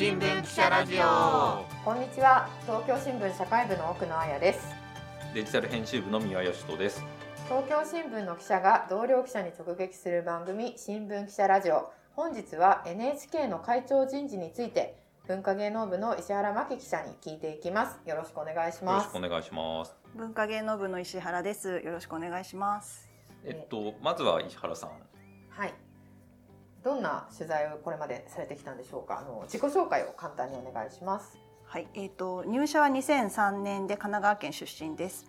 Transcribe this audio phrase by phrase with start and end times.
[0.00, 1.62] 新聞記者ラジオ。
[1.84, 2.48] こんにちは。
[2.62, 4.74] 東京新聞社会部の奥野彩です。
[5.34, 7.04] デジタル編集部の宮義人です。
[7.50, 11.92] 東京新聞の記者が同僚記者に直撃する番組新聞記者ラジオ。
[12.16, 14.96] 本日は NHK の会長人事について
[15.28, 18.00] 文化芸能部の石原真希記者に聞いていきます。
[18.08, 19.94] よろしくお願いしよろますしくお願いします。
[20.16, 21.78] 文化芸能部の石原です。
[21.84, 23.06] よろしくお願いします。
[23.44, 24.92] えっとまずは石原さん。
[25.50, 25.74] はい
[26.82, 29.18] どんな取材をこれまでされてきたんでしょうか？
[29.18, 31.38] あの自己紹介を簡単にお願いします。
[31.64, 35.26] はい、えっ、と入社は2003年で神奈川県出身です。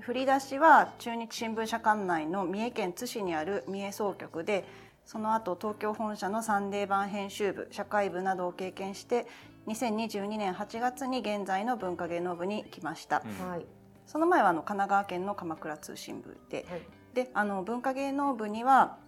[0.00, 4.64] 振り出しは中日新聞社管内の三重県津市にある三重総局で、
[5.04, 9.26] その後東京本社のサンデー版編集部、社会部などを経験して、
[9.66, 13.22] 2022年8月に現在の文化芸能部に来ました。
[13.24, 13.50] うん。
[13.50, 13.66] はい。
[14.06, 16.82] その前はあの神奈川県の鎌倉通信部で、はい。
[17.14, 18.98] であの文化芸能部には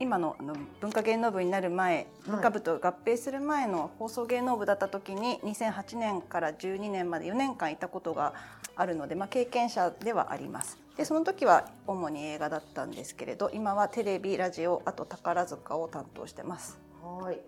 [0.00, 8.32] 今のあの文化芸能部になる前、文化部と合併する前の放送芸能部だった時に2008年から12年まで4年間いたことが
[8.76, 10.78] あるので、まあ、経験者ではあります。
[10.96, 16.78] でその時は主に映画だったんですけれど今はテレビラジオあと宝塚を担当してます。
[17.02, 17.40] はい。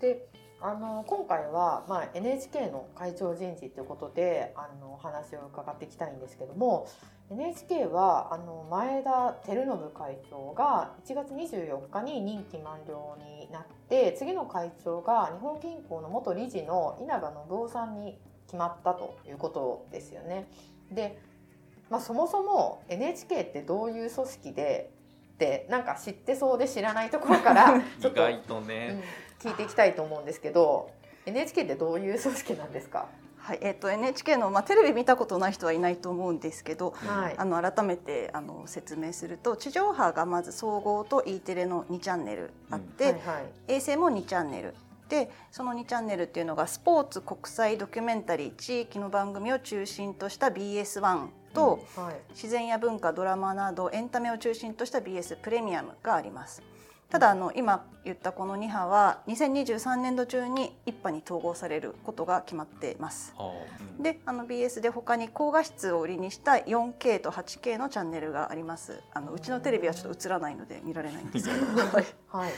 [0.00, 0.28] で、
[0.66, 6.88] あの今回はまあ NHK の会長人事ということであのお話を伺っていきたいんですけども、
[7.30, 20.48] NHK はあの前田照信会長が1月24日に任期満了になって、次の会長が日本銀行の元理事の稲葉信夫さんに決まったということですよね。
[20.90, 21.20] で、
[21.90, 24.90] まあそもそも NHK ってどういう組織で。
[25.36, 30.90] ってなんか知ってそうで知らないところから 意外とね、うん聞いていきたいと思うんですけど
[31.26, 33.08] NHK ってどういう組織なんですか、
[33.46, 37.34] はいえっと NHK の、まあ、テレビ見たことない人はいないと思うんですけど、はい。
[37.38, 43.22] あの改めてあの説明すると地上波がまず総合と E テレの2チャンネルあって、はいはい。
[43.74, 44.74] 衛星も2チャンネル。
[45.08, 52.16] でその2チャンネルっていうのがスポーツ国際ドキュメンタリー地域の番組を中心とした BS1 と、はい。
[52.30, 56.64] 自然や文化ドラマなどエンタメを中心とした BS プレミアムがあります。
[57.08, 63.32] ただあの今言ったこの2波は2023年度中に1波に統合されることが決まっています。
[63.36, 63.50] はあ
[63.98, 64.02] うん。
[64.02, 69.02] であの BS で他に高画質を売りにした 4K と 8K のチャンネルがあります。
[69.12, 71.48] あのうちのテレビはちょっと映らないので見られないんです。
[71.48, 72.06] けど、 はい。
[72.28, 72.52] はい。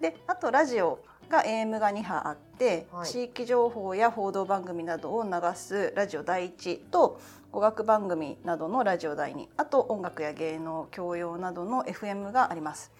[0.00, 0.98] であとラジオ
[1.28, 3.06] が AM が2波あって、はい。
[3.06, 7.20] 地域情報や報道番組などを流すラジオ第1と
[7.52, 12.90] 語学番組などのラジオ第2あと音楽や芸能教養などの FM があります。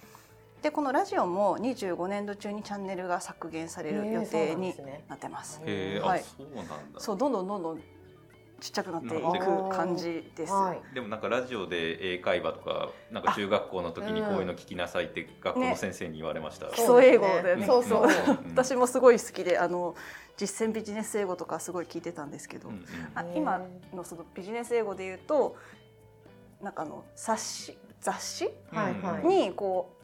[0.62, 4.74] でこのラジオも25年度中にチャンネルが削減される予定に
[5.08, 5.60] なってます。
[5.66, 6.20] へえ、はい。
[6.20, 6.76] あそうなんだ。
[6.98, 7.78] そうどんどんどんどん
[8.60, 10.52] ちっちゃくなっていく感じです。
[10.52, 10.94] はい。
[10.94, 17.56] でもなんかラジオで英会話とかなんか中学校の時にこういうの聞きなさいって学校の先生に言われました、基礎英語で。
[17.56, 17.66] ね。
[17.66, 18.02] そうそう。
[18.04, 18.08] うん。
[18.54, 19.96] 私もすごい好きであの
[20.36, 22.84] 実践ビジネス英語とかすごい聞いてたんですけど、うんうん。
[23.16, 23.60] あ今
[23.92, 25.56] のそのビジネス英語で言うと
[26.60, 29.26] なんかあの冊子雑誌はいはい。
[29.26, 30.01] にこう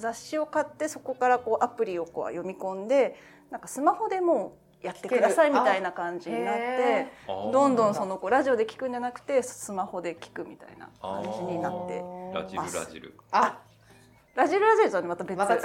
[0.00, 3.16] 雑誌を買ってそこからこうアプリをこう読み込んで
[3.50, 12.02] なんかスマホでもうやってくださいみたいな感じになっへてどんどんそのこうラジオで聞くんじゃなくてスマホで聞くみたいな感じになって
[12.32, 13.14] ラジルラジル。
[13.30, 13.58] あ。
[14.34, 15.36] ラジルラジルとはまた別。
[15.36, 15.62] また違う。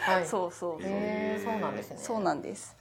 [0.00, 0.26] はい。
[0.26, 0.82] そうそう。
[0.82, 0.90] そう
[1.44, 1.96] そうなんですね。
[1.98, 2.76] そうなんです。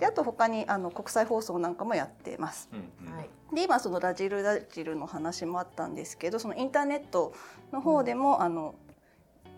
[0.00, 2.68] であと他にあの国際放送なんかもやってます。
[2.72, 3.14] うんうん。
[3.14, 3.30] はい。
[3.54, 7.32] で今そのラジルラジルの話もあったんですけどそのインターネット
[7.72, 8.74] の方でも、あの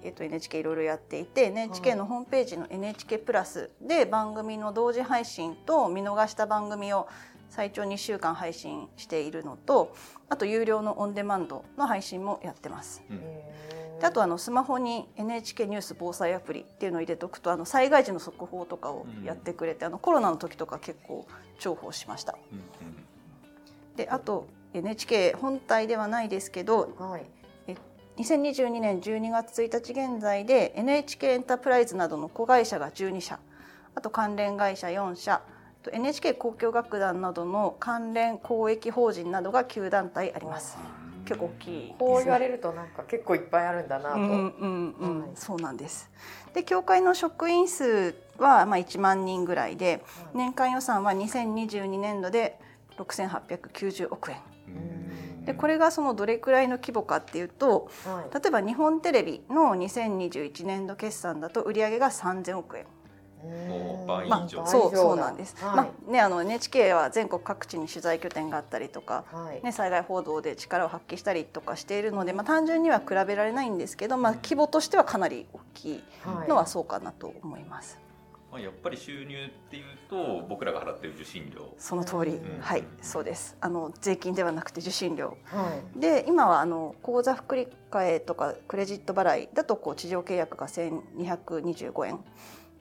[0.05, 7.09] えっと NHK いろいろやっていて NHK のホームページの NHK プラスで番組の同時配信と見逃した番組を
[7.49, 9.95] 最長2週間配信しているのと
[10.29, 13.03] あと有料のオンデマンドの配信もやってます。
[13.11, 13.21] うん
[14.03, 21.27] あとあのスマホに NHK ニュース防災アプリっていうのを入れておくとあの災害時の速報とかをやってくれて、あのコロナの時とか結構
[21.59, 22.37] 重宝しました。
[22.53, 23.05] うん
[23.97, 27.25] であと NHK 本体ではないですけどはい
[28.17, 33.41] 2022年12月1日現在で NHK エンタープライズなどの子会社が12社。
[33.97, 35.43] あと関連会社4社。
[35.93, 40.79] NHK 交響楽団などの関連公益法人などが9団体あります。
[40.99, 41.97] うん結構大きいですね。
[41.99, 45.31] こう言われるとなんか結構いっぱいあるんだなと、うんうんうん、はい。
[45.35, 46.11] そうなんです。
[46.53, 52.59] で協会の職員数はまあ1万人ぐらいで年間予算は2022年度で
[52.99, 54.37] 6890億円。
[54.49, 54.54] うん
[55.45, 58.35] でこれがそのどれくらいの規模かっていうとはい。
[58.35, 62.87] 例えば日本テレビの2021年度決算だと売上が3000億円。
[63.45, 65.77] もう倍以まあ上、そうそうなんです、はい。
[65.77, 69.63] まあね、あの NHK は全国各地に取材拠点があったりとか、はい。
[69.63, 76.05] ね、災害報道で力を発揮したりとかしているので、まあ、単純には比べられないんですけど、まあ、規模としてはかなり大きい
[76.49, 77.99] のはそうかなと思います。
[78.55, 81.75] まあ、やっぱり収入っていうと僕らが払ってる受信料。
[81.77, 82.61] その通り、うん。
[82.61, 82.85] はい。
[83.03, 83.57] そうです。
[83.61, 85.37] あの税金ではなくて受信料。
[85.47, 85.99] はい。
[85.99, 92.21] で今はあの口座振り替えとかクレジット払いだとこう地上契約が1225円。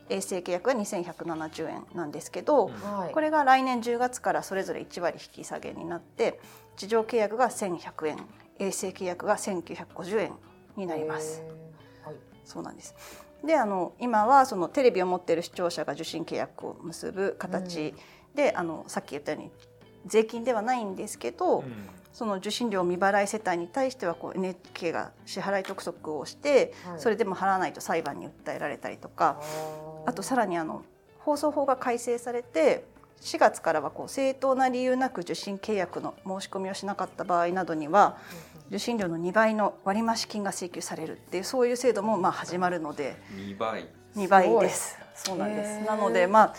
[0.10, 2.74] 衛星契約が2170円なんですけど、うん。
[2.74, 3.12] はい。
[3.12, 6.40] これが来年10月からそれぞれ1割引き下げになって
[6.78, 8.18] 地上契約が1100円。
[8.60, 10.34] 衛星契約が1950円
[10.78, 11.42] になります。
[12.06, 12.16] はい。
[12.46, 12.94] そうなんです
[13.44, 17.94] であの今はそのテレビを持っている視聴者が受信契約を結ぶ形。
[18.36, 19.52] で、あのさっき言ったように
[20.06, 21.64] 税金ではないんですけど、うん。
[22.14, 27.00] その受信料未払い世帯に対してはこう NHK が支払い督促をして、はい。
[27.00, 29.42] それでも払わないと裁判に訴えられたりとか、
[30.06, 30.86] あとさらにあの
[31.20, 32.86] 放送法が改正されて
[33.22, 38.18] 4月からはこう正当な理由なく受信契約の申し込みをしなかった場合などには
[38.74, 43.16] 受信料の2倍の割増金が請求されるっていうそういう制度もまあ始まるので。
[43.36, 43.88] 2倍。
[44.16, 44.98] 2倍です。
[45.14, 45.86] そうなんです。
[45.86, 46.56] なのでまあ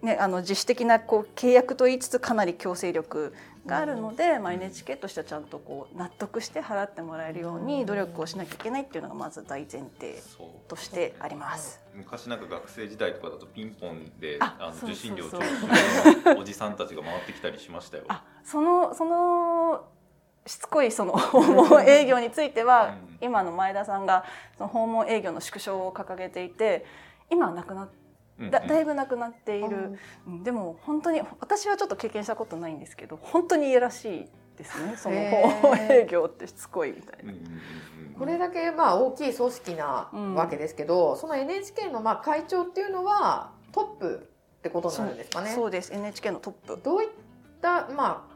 [0.00, 3.34] ね、あの自主的なこう契約と言いつつかなり強制力
[3.66, 10.20] があるので、まあ、NHK としてはちゃんとこう納得して払ってもらえるように努力をしなきゃいけないっていうのがまず大前提
[10.66, 11.80] としてあります。
[11.94, 18.04] 昔なんか学生時代とかだとピンポンでああの受信料徴収のおじさんたちが回ってきたりしましたよ。
[18.08, 19.84] あそのその
[20.46, 23.12] しつこいその 訪問営業については、うん。
[23.22, 24.24] 今の前田さんが
[24.58, 26.84] その訪問営業の縮小を掲げていて
[27.30, 27.88] 今はなくな
[28.50, 34.96] だだいぶなくなっている、うんうんでも本当に私はちょっと経験したことないんですけど本当にいやらしいですね。
[34.96, 37.32] その訪問営業ってしつこいみたいな。
[37.32, 37.52] うんうんうん
[38.08, 38.14] うん。
[38.18, 44.28] これだけまあ大きい組織なわけですけど、その NHK のまあ会長っていうのはトップ
[44.58, 45.50] ってことになるんですかね。
[45.50, 45.92] そうです。
[45.92, 46.80] NHK のトップ。
[46.82, 47.10] どういっ
[47.60, 48.31] たまあ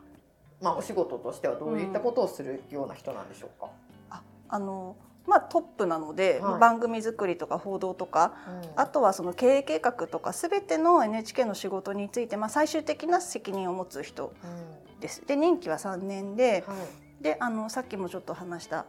[0.62, 3.70] まあお仕事としてはどういったことをするような人なんでしょうか？
[4.48, 8.32] あのまあトップなので、はい番組作りとか報道とか
[8.74, 15.22] うんあとはその経営計画とか全ての NHK の仕事について、まあ、最終的な責任を持つ人うんです。
[15.26, 16.76] で任期は3年ではい
[17.22, 18.84] であのさっきもちょっと話した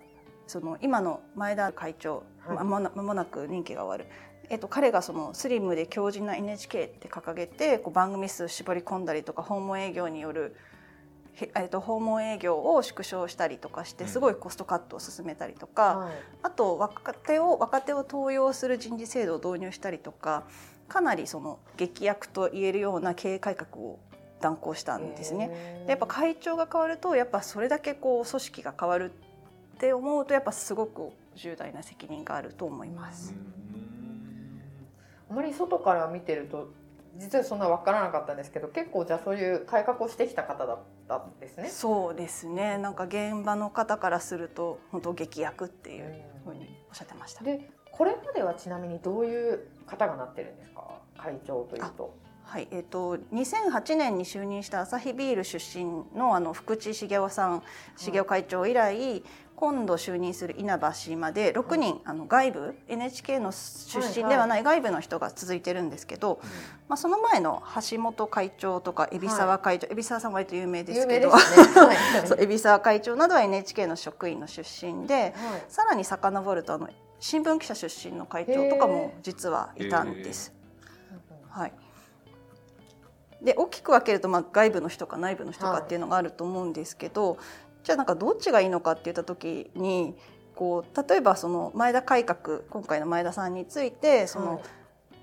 [0.47, 4.11] その今の前田会長はいまもな間もなく任期が終わる。
[4.49, 10.76] えっと、彼がそのスリムで強靭な NHK って掲げてこう番組数絞り込んだりとか訪問営業による、へ
[11.39, 16.11] えっと、訪問営業を縮小したりとかしてうんすごいコストカットを進めたりとか、はい
[16.43, 20.45] あと若手を若手を登用する人事制度を導入したりとか
[20.87, 23.99] かなりその劇薬と言えるような経営改革を
[24.39, 25.83] 断行したんですね。
[25.85, 29.11] でやっぱ会長が変わるとやっぱそれだけこう組織が変わる
[29.75, 33.35] って思うとやっぱすごく重大な責任があると思います。
[35.29, 36.69] あまり外から見てると
[37.17, 41.69] 実はそんな分からなかったんですけど結構じゃあそういう改革をしてきた方だったんですね。
[41.69, 47.43] そうですねなんか現場の方からすると本当劇薬っていうふうにおっしゃってました。
[47.43, 51.01] でこれまではちなみにどういう方がなってるんですか？
[51.17, 52.13] 会長というと。
[52.47, 57.61] はいえー、と2008年に就任したアサヒビール出身のあの福地茂雄さん
[57.97, 59.21] 茂雄会長以来、
[59.57, 66.39] 今度就任する稲葉氏まで6人、あの外部 NHK の出身ではない外部の人が続いてるんですけど、
[66.87, 71.43] まあ、その前の橋本会長とか海老沢会長、海老沢さんは割と有名ですけどね。
[72.39, 75.33] 海老沢会長などは NHK の職員の出身ではい。
[75.67, 76.87] さらに遡るとあの
[77.19, 80.53] 新聞記者出身の会長とかも実はいたんです。
[81.49, 81.73] はい、
[83.41, 87.37] で大きく分けると、まあ、外部の人か内部の人かっていうのがあると思うんですけど、
[87.83, 90.15] じゃあなんかどっちがいいのかって言った時に
[90.55, 94.61] こう例えばその前田改革今回の前田さんについてその、はい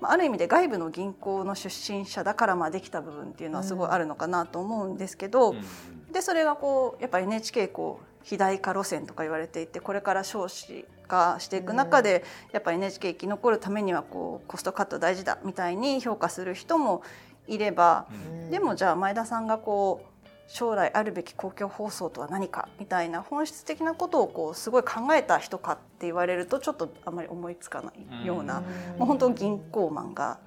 [0.01, 6.11] まあ、ある意味で外部の銀行の出身者だからまあできた部分っていうのはすごいあるのかなと思うんですけど、うんうん。
[6.11, 17.03] でそれがこうやっぱ NHK こう肥大化路線とか言われていてこれから少子化していく中で、やっぱ NHK 生き残るためにはこうコストカット大事だみたいに評価する人も
[17.47, 18.49] いれば、うん。
[18.51, 28.99] でもじゃあ前田さんがこう将来あるべき公共放送とは何かみたいな本質的なことをこうすごい考えた人かって言われるとちょっとあんまり思いつかないような、うん。
[28.99, 30.37] もう本当銀行マンが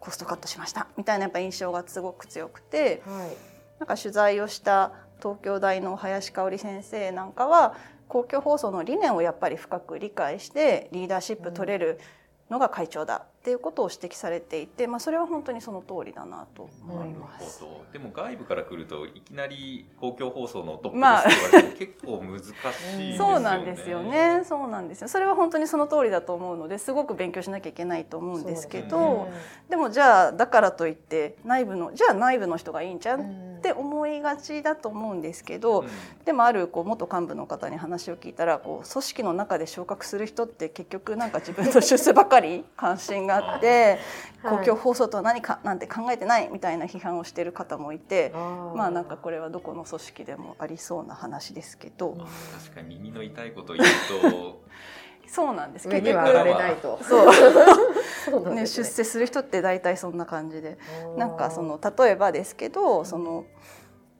[0.00, 3.02] コストカットしましたみたいなやっぱ印象がすごく強くて。
[3.06, 3.36] はい。
[3.78, 4.90] なんか取材をした
[5.22, 7.76] 東京大の林香織先生なんかは
[8.08, 12.00] 公共放送の理念をやっぱり深く理解してリーダーシップ取れる
[12.50, 17.62] のが会長だっていうことを指摘されていて、まあ、それは本当にその通りだなと思います。
[17.62, 23.16] なるほどでも外部から来るといきなり公共放送のトップですって言まあわれても結構難しいですよね。
[23.16, 24.42] そうなんですよね。
[24.44, 25.08] そうなんですよ。
[25.08, 35.88] それは本当にその通りだと思うのですごく勉強しなきゃいけないと思うんですけど、そうでもじゃあだからといって内部のじゃあ内部の人がいいんじゃんって思いがちだと思うんですけど、うん
[36.24, 43.98] でもあるこう元幹部の方に話を聞いたらこう組織の中で昇格する人って結局なんか自分の出世ばかり関心があって、
[44.42, 44.58] はい。
[44.58, 48.30] 公共放送とは何かなんて考えてないみたいな批判をしている方もいて、
[48.74, 53.86] まあなんかこれはどこの組織でもありそうな話ですけど、うん確かに耳の痛いこと言う
[54.22, 54.62] と
[55.28, 55.88] そうなんです。
[55.88, 56.98] 上結局れないと。
[57.02, 58.48] そう。
[58.50, 60.78] ね、ね出世する人って大体そんな感じで。
[61.16, 63.44] なんかその例えばですけどその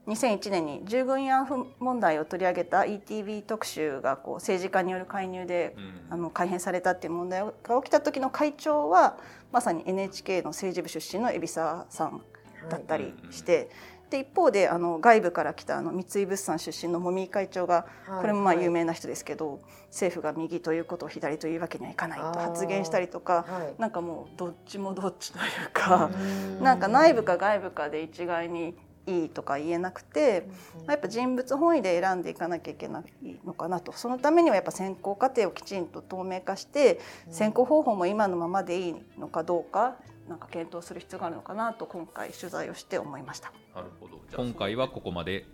[0.08, 5.98] 2001年に従軍慰安婦問題を取り上げた ETV 特集がこう政治家による介入でうん。
[6.10, 9.18] あの改編されたっていう問題が起きた時の会長は
[9.52, 12.22] まさに NHK の政治部出身の海老沢さん
[12.70, 13.68] だったりして、
[14.08, 18.20] で一方であの外部から来たあの三井物産出身の茂木会長がはい。
[18.22, 23.80] これもまあ有名な人ですけど、政府が右ということを左というわけにはいかないと発言したりとかはい。
[23.80, 26.10] なんかもうどっちもどっちというか、
[26.58, 26.62] うん。
[26.62, 28.74] なんか内部か外部かで一概に
[29.08, 30.46] いいとか言えなくて、
[30.86, 33.04] やっぱ人物本位で選んでいかなきゃいけない
[33.44, 33.92] のかなと。
[33.92, 37.00] そのためにはやっぱ選考過程をきちんと透明化して
[37.30, 39.96] 選考方法も今のままでいいのかどうか
[40.28, 43.52] なんか検討する必要があるのかなと今回取材をして思いました。
[43.74, 44.18] なるほど。
[44.28, 45.46] じゃあ今回はここまで。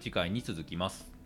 [0.00, 1.19] 次回に続きます